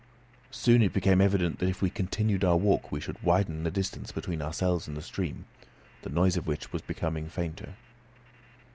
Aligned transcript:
Soon 0.49 0.81
it 0.81 0.93
became 0.93 1.21
evident 1.21 1.59
that 1.59 1.69
if 1.69 1.79
we 1.79 1.91
continued 1.91 2.43
our 2.43 2.57
walk 2.57 2.91
we 2.91 2.99
should 2.99 3.21
widen 3.21 3.61
the 3.63 3.69
distance 3.69 4.11
between 4.11 4.41
ourselves 4.41 4.87
and 4.87 4.97
the 4.97 5.01
stream, 5.03 5.45
the 6.01 6.09
noise 6.09 6.35
of 6.35 6.47
which 6.47 6.73
was 6.73 6.81
becoming 6.81 7.29
fainter. 7.29 7.75